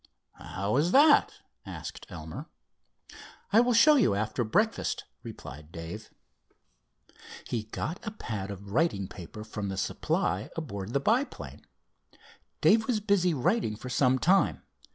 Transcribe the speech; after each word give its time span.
"How 0.39 0.77
is 0.77 0.93
that?" 0.93 1.41
asked 1.63 2.07
Elmer. 2.09 2.47
"I 3.53 3.59
will 3.59 3.71
show 3.75 3.97
you 3.97 4.15
after 4.15 4.43
breakfast," 4.43 5.03
replied 5.21 5.71
Dave. 5.71 6.09
He 7.45 7.65
got 7.65 7.99
a 8.03 8.09
pad 8.09 8.49
of 8.49 8.71
writing 8.71 9.07
paper 9.07 9.43
from 9.43 9.69
the 9.69 9.77
supply 9.77 10.49
aboard 10.55 10.93
the 10.93 10.99
biplane. 10.99 11.67
Dave 12.61 12.87
was 12.87 12.99
busy 12.99 13.35
writing 13.35 13.75
for 13.75 13.89
some 13.89 14.17
time. 14.17 14.63